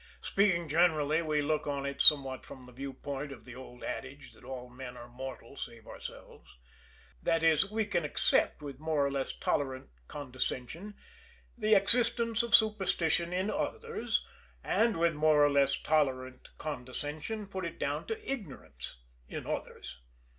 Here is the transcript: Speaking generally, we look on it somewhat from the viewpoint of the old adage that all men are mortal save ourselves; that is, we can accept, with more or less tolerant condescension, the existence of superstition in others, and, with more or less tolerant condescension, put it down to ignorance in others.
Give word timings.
Speaking 0.21 0.67
generally, 0.67 1.21
we 1.21 1.43
look 1.43 1.67
on 1.67 1.85
it 1.85 2.01
somewhat 2.01 2.43
from 2.43 2.63
the 2.63 2.71
viewpoint 2.71 3.31
of 3.31 3.45
the 3.45 3.53
old 3.53 3.83
adage 3.83 4.33
that 4.33 4.43
all 4.43 4.67
men 4.67 4.97
are 4.97 5.07
mortal 5.07 5.55
save 5.55 5.85
ourselves; 5.85 6.57
that 7.21 7.43
is, 7.43 7.69
we 7.69 7.85
can 7.85 8.03
accept, 8.03 8.63
with 8.63 8.79
more 8.79 9.05
or 9.05 9.11
less 9.11 9.31
tolerant 9.31 9.91
condescension, 10.07 10.95
the 11.55 11.75
existence 11.75 12.41
of 12.41 12.55
superstition 12.55 13.31
in 13.31 13.51
others, 13.51 14.25
and, 14.63 14.97
with 14.97 15.13
more 15.13 15.45
or 15.45 15.51
less 15.51 15.79
tolerant 15.79 16.49
condescension, 16.57 17.45
put 17.45 17.63
it 17.63 17.77
down 17.77 18.07
to 18.07 18.17
ignorance 18.27 18.97
in 19.29 19.45
others. 19.45 20.01